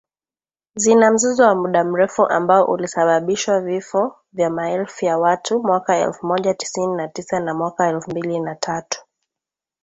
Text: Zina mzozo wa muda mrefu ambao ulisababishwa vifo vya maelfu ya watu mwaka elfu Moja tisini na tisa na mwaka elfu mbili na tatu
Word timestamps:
Zina 0.75 1.11
mzozo 1.11 1.43
wa 1.43 1.55
muda 1.55 1.83
mrefu 1.83 2.25
ambao 2.25 2.65
ulisababishwa 2.71 3.59
vifo 3.61 4.15
vya 4.33 4.49
maelfu 4.49 5.05
ya 5.05 5.17
watu 5.17 5.59
mwaka 5.63 5.97
elfu 5.97 6.25
Moja 6.25 6.53
tisini 6.53 6.95
na 6.95 7.07
tisa 7.07 7.39
na 7.39 7.53
mwaka 7.53 7.87
elfu 7.89 8.11
mbili 8.11 8.39
na 8.39 8.55
tatu 8.55 9.05